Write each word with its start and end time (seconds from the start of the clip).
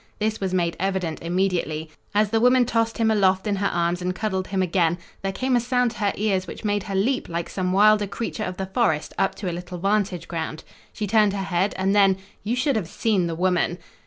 This 0.17 0.39
was 0.39 0.51
made 0.51 0.75
evident 0.79 1.21
immediately. 1.21 1.91
As 2.15 2.31
the 2.31 2.39
woman 2.39 2.65
tossed 2.65 2.97
him 2.97 3.11
aloft 3.11 3.45
in 3.45 3.57
her 3.57 3.67
arms 3.71 4.01
and 4.01 4.15
cuddled 4.15 4.47
him 4.47 4.63
again 4.63 4.97
there 5.21 5.31
came 5.31 5.55
a 5.55 5.59
sound 5.59 5.91
to 5.91 5.97
her 5.99 6.11
ears 6.15 6.47
which 6.47 6.65
made 6.65 6.81
her 6.81 6.95
leap 6.95 7.29
like 7.29 7.47
some 7.47 7.71
wilder 7.71 8.07
creature 8.07 8.41
of 8.43 8.57
the 8.57 8.65
forest 8.65 9.13
up 9.19 9.35
to 9.35 9.47
a 9.47 9.53
little 9.53 9.77
vantage 9.77 10.27
ground. 10.27 10.63
She 10.91 11.05
turned 11.05 11.33
her 11.33 11.43
head, 11.43 11.75
and 11.77 11.93
then 11.95 12.17
you 12.43 12.55
should 12.55 12.77
have 12.77 12.87
seen 12.87 13.27
the 13.27 13.35
woman! 13.35 13.77